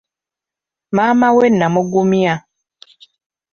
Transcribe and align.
Maama 0.95 1.27
we 1.37 1.45
namugumya. 1.59 2.33